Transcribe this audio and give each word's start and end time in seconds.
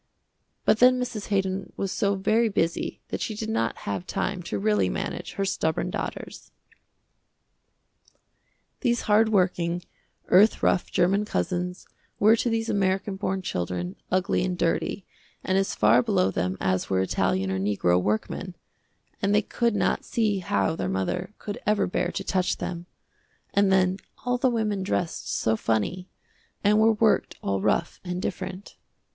But 0.65 0.79
then 0.79 0.99
Mrs. 0.99 1.27
Haydon 1.27 1.73
was 1.77 1.91
so 1.91 2.15
very 2.15 2.49
busy 2.49 3.01
that 3.09 3.21
she 3.21 3.35
did 3.35 3.51
not 3.51 3.77
have 3.85 4.07
time 4.07 4.41
to 4.41 4.57
really 4.57 4.89
manage 4.89 5.33
her 5.33 5.45
stubborn 5.45 5.91
daughters. 5.91 6.49
These 8.79 9.01
hard 9.01 9.29
working, 9.29 9.83
earth 10.29 10.63
rough 10.63 10.89
german 10.91 11.23
cousins 11.23 11.85
were 12.19 12.35
to 12.37 12.49
these 12.49 12.67
american 12.67 13.15
born 13.15 13.43
children, 13.43 13.95
ugly 14.09 14.43
and 14.43 14.57
dirty, 14.57 15.05
and 15.43 15.55
as 15.55 15.75
far 15.75 16.01
below 16.01 16.31
them 16.31 16.57
as 16.59 16.89
were 16.89 17.01
italian 17.01 17.51
or 17.51 17.59
negro 17.59 18.01
workmen, 18.01 18.55
and 19.21 19.35
they 19.35 19.43
could 19.43 19.75
not 19.75 20.03
see 20.03 20.39
how 20.39 20.75
their 20.75 20.89
mother 20.89 21.31
could 21.37 21.59
ever 21.67 21.85
bear 21.85 22.11
to 22.11 22.23
touch 22.23 22.57
them, 22.57 22.87
and 23.53 23.71
then 23.71 23.97
all 24.25 24.39
the 24.39 24.49
women 24.49 24.81
dressed 24.81 25.29
so 25.29 25.55
funny, 25.55 26.09
and 26.63 26.79
were 26.79 26.93
worked 26.93 27.35
all 27.43 27.61
rough 27.61 27.99
and 28.03 28.19
different. 28.19 28.77